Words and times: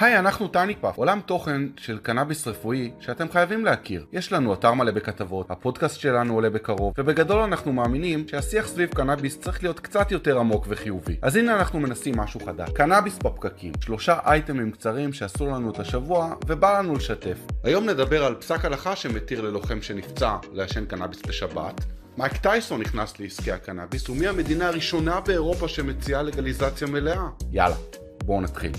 היי, 0.00 0.18
אנחנו 0.18 0.48
טייניפאף, 0.48 0.96
עולם 0.96 1.20
תוכן 1.26 1.62
של 1.76 1.98
קנאביס 1.98 2.48
רפואי 2.48 2.90
שאתם 3.00 3.26
חייבים 3.32 3.64
להכיר. 3.64 4.06
יש 4.12 4.32
לנו 4.32 4.54
אתר 4.54 4.74
מלא 4.74 4.90
בכתבות, 4.92 5.50
הפודקאסט 5.50 6.00
שלנו 6.00 6.34
עולה 6.34 6.50
בקרוב, 6.50 6.94
ובגדול 6.98 7.40
אנחנו 7.40 7.72
מאמינים 7.72 8.28
שהשיח 8.28 8.66
סביב 8.66 8.88
קנאביס 8.88 9.38
צריך 9.38 9.62
להיות 9.62 9.80
קצת 9.80 10.12
יותר 10.12 10.38
עמוק 10.38 10.66
וחיובי. 10.68 11.16
אז 11.22 11.36
הנה 11.36 11.58
אנחנו 11.58 11.80
מנסים 11.80 12.16
משהו 12.16 12.40
חדש. 12.46 12.70
קנאביס 12.70 13.18
בפקקים, 13.18 13.72
שלושה 13.80 14.18
אייטמים 14.24 14.70
קצרים 14.70 15.12
שעשו 15.12 15.46
לנו 15.46 15.70
את 15.70 15.78
השבוע, 15.78 16.34
ובא 16.46 16.78
לנו 16.78 16.94
לשתף. 16.94 17.38
היום 17.64 17.88
נדבר 17.88 18.24
על 18.24 18.34
פסק 18.34 18.64
הלכה 18.64 18.96
שמתיר 18.96 19.40
ללוחם 19.40 19.82
שנפצע 19.82 20.36
לעשן 20.52 20.84
קנאביס 20.84 21.22
בשבת. 21.28 21.84
מייק 22.18 22.36
טייסון 22.36 22.80
נכנס 22.80 23.20
לעסקי 23.20 23.52
הקנאביס, 23.52 24.08
ומי 24.08 24.28
המדינה 24.28 24.68
הראשונה 24.68 25.20
באירופה 25.20 25.68
שמציעה 25.68 26.22
לגליזציה 26.22 26.86
מלאה? 26.86 27.26
יאללה, 27.52 27.76
בואו 28.24 28.40
נתחיל. 28.40 28.72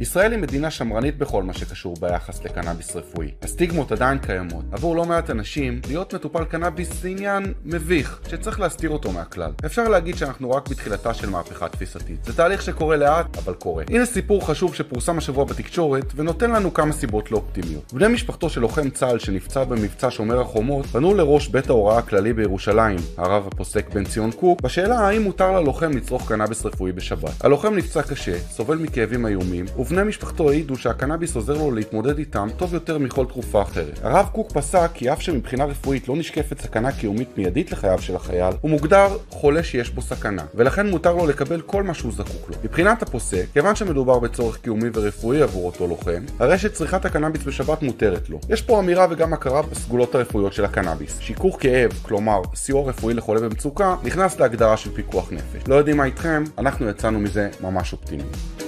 ישראל 0.00 0.32
היא 0.32 0.40
מדינה 0.40 0.70
שמרנית 0.70 1.18
בכל 1.18 1.42
מה 1.42 1.52
שקשור 1.52 1.96
ביחס 2.00 2.44
לקנאביס 2.44 2.96
רפואי. 2.96 3.30
הסטיגמות 3.42 3.92
עדיין 3.92 4.18
קיימות. 4.18 4.64
עבור 4.72 4.96
לא 4.96 5.04
מעט 5.04 5.30
אנשים, 5.30 5.80
להיות 5.88 6.14
מטופל 6.14 6.44
קנאביס 6.44 6.92
זה 7.02 7.08
עניין 7.08 7.52
מביך, 7.64 8.20
שצריך 8.28 8.60
להסתיר 8.60 8.90
אותו 8.90 9.12
מהכלל. 9.12 9.52
אפשר 9.66 9.88
להגיד 9.88 10.16
שאנחנו 10.16 10.50
רק 10.50 10.68
בתחילתה 10.68 11.14
של 11.14 11.30
מהפכה 11.30 11.68
תפיסתית. 11.68 12.24
זה 12.24 12.36
תהליך 12.36 12.62
שקורה 12.62 12.96
לאט, 12.96 13.38
אבל 13.38 13.54
קורה. 13.54 13.84
הנה 13.88 14.06
סיפור 14.06 14.46
חשוב 14.46 14.74
שפורסם 14.74 15.18
השבוע 15.18 15.44
בתקשורת, 15.44 16.12
ונותן 16.16 16.50
לנו 16.50 16.74
כמה 16.74 16.92
סיבות 16.92 17.30
לאופטימיות. 17.30 17.92
בני 17.92 18.08
משפחתו 18.08 18.50
של 18.50 18.60
לוחם 18.60 18.90
צה"ל 18.90 19.18
שנפצע 19.18 19.64
במבצע 19.64 20.10
שומר 20.10 20.40
החומות, 20.40 20.86
פנו 20.86 21.14
לראש 21.14 21.48
בית 21.48 21.68
ההוראה 21.68 21.98
הכללי 21.98 22.32
בירושלים, 22.32 22.98
הרב 23.16 23.46
הפוסק 23.46 23.94
בן 23.94 24.04
ציון 24.04 24.30
קוק, 24.32 24.60
בשאלה 24.60 24.98
האם 24.98 25.22
מותר 25.22 25.52
ללוחם 25.52 25.90
לצרוך 25.90 26.28
קנאביס 26.28 26.66
רפואי 26.66 26.92
בשבת. 26.92 27.44
הלוחם 27.44 27.74
נפצע 27.74 28.02
קשה, 28.02 28.38
סובל 28.38 28.76
מכאבים 28.76 29.26
איומים, 29.26 29.66
ובני 29.90 30.02
משפחתו 30.02 30.50
העידו 30.50 30.76
שהקנאביס 30.76 31.36
עוזר 31.36 31.52
לו 31.52 31.70
להתמודד 31.70 32.18
איתם 32.18 32.48
טוב 32.56 32.74
יותר 32.74 32.98
מכל 32.98 33.26
תרופה 33.26 33.62
אחרת. 33.62 34.00
הרב 34.02 34.28
קוק 34.32 34.52
פסק 34.52 34.90
כי 34.94 35.12
אף 35.12 35.22
שמבחינה 35.22 35.64
רפואית 35.64 36.08
לא 36.08 36.16
נשקפת 36.16 36.60
סכנה 36.60 36.92
קיומית 36.92 37.38
מיידית 37.38 37.72
לחייו 37.72 37.98
של 38.02 38.16
החייל, 38.16 38.54
הוא 38.60 38.70
מוגדר 38.70 39.16
חולה 39.30 39.62
שיש 39.62 39.90
בו 39.90 40.02
סכנה, 40.02 40.42
ולכן 40.54 40.90
מותר 40.90 41.14
לו 41.14 41.26
לקבל 41.26 41.60
כל 41.60 41.82
מה 41.82 41.94
שהוא 41.94 42.12
זקוק 42.12 42.50
לו. 42.50 42.56
מבחינת 42.64 43.02
הפוסק, 43.02 43.44
כיוון 43.52 43.76
שמדובר 43.76 44.18
בצורך 44.18 44.56
קיומי 44.56 44.88
ורפואי 44.94 45.42
עבור 45.42 45.66
אותו 45.66 45.86
לוחם, 45.86 46.22
הרי 46.38 46.58
שצריכת 46.58 47.04
הקנאביס 47.04 47.42
בשבת 47.42 47.82
מותרת 47.82 48.30
לו. 48.30 48.40
יש 48.48 48.62
פה 48.62 48.80
אמירה 48.80 49.06
וגם 49.10 49.32
הכרה 49.32 49.62
בסגולות 49.62 50.14
הרפואיות 50.14 50.52
של 50.52 50.64
הקנאביס. 50.64 51.18
שיכוך 51.20 51.56
כאב, 51.60 51.90
כלומר 52.02 52.40
סיוע 52.54 52.88
רפואי 52.88 53.14
לחולה 53.14 53.40
במצוקה, 53.40 53.96
נכנס 54.04 54.40
להגדרה 54.40 54.76
של 54.76 54.90
פיקוח 54.90 55.32
נפש. 55.32 55.68
לא 55.68 55.74
יודעים 55.74 55.96
מה 55.96 56.04
איתכם, 56.04 56.44
אנחנו 56.58 56.88
יצאנו 56.88 57.20
מזה 57.20 57.48
ממש 57.60 57.92
אופטימיים. 57.92 58.59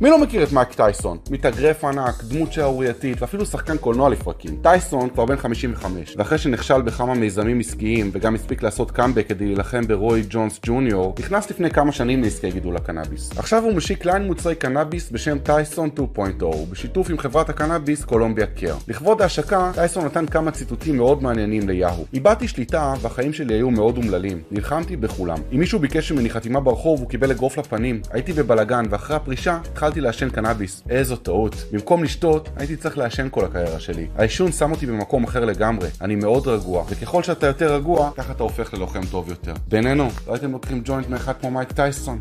מי 0.00 0.10
לא 0.10 0.18
מכיר 0.18 0.42
את 0.42 0.52
מייק 0.52 0.68
טייסון? 0.72 1.18
מתאגרף 1.30 1.84
ענק, 1.84 2.22
דמות 2.22 2.52
שערורייתית 2.52 3.22
ואפילו 3.22 3.46
שחקן 3.46 3.76
קולנוע 3.76 4.10
לפרקים. 4.10 4.58
טייסון 4.62 5.10
כבר 5.10 5.24
בן 5.24 5.36
55, 5.36 6.14
ואחרי 6.18 6.38
שנכשל 6.38 6.82
בכמה 6.82 7.14
מיזמים 7.14 7.60
עסקיים 7.60 8.10
וגם 8.12 8.34
הספיק 8.34 8.62
לעשות 8.62 8.90
קאמבק 8.90 9.28
כדי 9.28 9.46
להילחם 9.46 9.86
ברוי 9.86 10.24
ג'ונס 10.30 10.60
ג'וניור, 10.62 11.14
נכנס 11.18 11.50
לפני 11.50 11.70
כמה 11.70 11.92
שנים 11.92 12.22
לעסקי 12.22 12.50
גידול 12.50 12.76
הקנאביס. 12.76 13.38
עכשיו 13.38 13.62
הוא 13.62 13.74
משיק 13.74 14.04
ליין 14.04 14.22
מוצרי 14.22 14.54
קנאביס 14.54 15.10
בשם 15.10 15.38
טייסון 15.38 15.90
2.0, 16.16 16.44
בשיתוף 16.70 17.10
עם 17.10 17.18
חברת 17.18 17.48
הקנאביס 17.48 18.04
קולומביה 18.04 18.46
קר. 18.46 18.74
לכבוד 18.88 19.22
ההשקה, 19.22 19.70
טייסון 19.74 20.04
נתן 20.04 20.26
כמה 20.26 20.50
ציטוטים 20.50 20.96
מאוד 20.96 21.22
מעניינים 21.22 21.68
ליהו. 21.68 22.06
איבדתי 22.12 22.48
שליטה 22.48 22.94
והחיים 23.00 23.32
שלי 23.32 23.54
היו 23.54 23.70
מאוד 23.70 23.96
אומללים. 23.96 24.42
נלחמתי 24.50 24.96
בכולם. 24.96 25.38
אם 25.52 25.58
מישהו 25.58 25.78
ביקש 25.78 26.12
ממני 26.12 26.30
חתימה 26.30 26.60
ברחוב 26.60 27.00
הוא 27.00 27.08
קיבל 27.08 27.30
אגרוף 27.30 27.58
לפנים. 27.58 28.00
הייתי 28.10 28.32
בבלגן 28.32 28.84
ואחרי 28.90 29.16
הפרישה 29.16 29.58
התחלתי 29.88 30.00
לעשן 30.00 30.30
קנאביס. 30.30 30.82
איזו 30.90 31.16
טעות. 31.16 31.54
במקום 31.72 32.04
לשתות, 32.04 32.48
הייתי 32.56 32.76
צריך 32.76 32.98
לעשן 32.98 33.28
כל 33.30 33.44
הקריירה 33.44 33.80
שלי. 33.80 34.06
העישון 34.16 34.52
שם 34.52 34.70
אותי 34.70 34.86
במקום 34.86 35.24
אחר 35.24 35.44
לגמרי. 35.44 35.88
אני 36.00 36.14
מאוד 36.14 36.48
רגוע, 36.48 36.84
וככל 36.88 37.22
שאתה 37.22 37.46
יותר 37.46 37.74
רגוע, 37.74 38.10
ככה 38.16 38.32
אתה 38.32 38.42
הופך 38.42 38.74
ללוחם 38.74 39.00
טוב 39.10 39.28
יותר. 39.28 39.54
בינינו, 39.68 40.08
לא 40.26 40.32
הייתם 40.32 40.52
לוקחים 40.52 40.80
ג'וינט 40.84 41.08
מאחד 41.08 41.32
כמו 41.40 41.50
מייק 41.50 41.72
טייסון. 41.72 42.18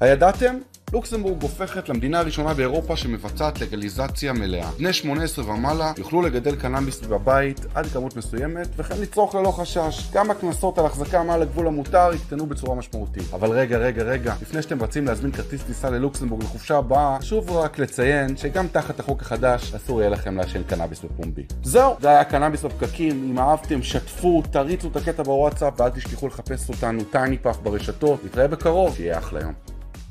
הידעתם? 0.00 0.54
לוקסמבורג 0.94 1.42
הופכת 1.42 1.88
למדינה 1.88 2.18
הראשונה 2.18 2.54
באירופה 2.54 2.96
שמבצעת 2.96 3.60
לגליזציה 3.60 4.32
מלאה. 4.32 4.70
בני 4.78 4.92
18 4.92 5.44
ומעלה 5.44 5.92
יוכלו 5.98 6.22
לגדל 6.22 6.56
קנאביס 6.56 7.00
בבית 7.00 7.66
עד 7.74 7.86
כמות 7.86 8.16
מסוימת 8.16 8.68
וכן 8.76 9.00
לצרוך 9.00 9.34
ללא 9.34 9.50
חשש. 9.50 10.10
גם 10.12 10.30
הקנסות 10.30 10.78
על 10.78 10.86
החזקה 10.86 11.22
מעל 11.22 11.42
הגבול 11.42 11.66
המותר 11.66 12.10
יקטנו 12.14 12.46
בצורה 12.46 12.74
משמעותית. 12.74 13.34
אבל 13.34 13.50
רגע, 13.50 13.78
רגע, 13.78 14.02
רגע, 14.02 14.34
לפני 14.42 14.62
שאתם 14.62 14.82
רצים 14.82 15.06
להזמין 15.06 15.32
כרטיס 15.32 15.62
טיסה 15.62 15.90
ללוקסמבורג 15.90 16.42
לחופשה 16.42 16.76
הבאה, 16.76 17.18
חשוב 17.20 17.50
רק 17.50 17.78
לציין 17.78 18.36
שגם 18.36 18.66
תחת 18.68 19.00
החוק 19.00 19.22
החדש 19.22 19.74
אסור 19.74 20.00
יהיה 20.00 20.10
לכם 20.10 20.36
לעשן 20.36 20.62
קנאביס 20.62 21.00
בפומבי. 21.04 21.42
זהו, 21.62 21.94
זה 22.00 22.08
היה 22.08 22.24
קנאביס 22.24 22.62
בפקקים, 22.62 23.30
אם 23.30 23.38
אהבתם 23.38 23.82
שתפו, 23.82 24.42
תריצו 24.50 24.88
את 24.88 24.96
הקטע 24.96 25.22
בוואטסאפ 25.22 25.80
ואל 25.80 25.90
תשכחו 25.90 26.28
לחפש 26.28 26.68
אותנו 26.68 27.04
טייני 27.04 27.38
פאף 27.38 27.56
ברשתות. 27.62 28.24
נתראה 28.24 28.48
בקרוב, 28.48 28.96
שיהיה 28.96 29.18
אחלה 29.18 29.40
יום. 29.40 29.63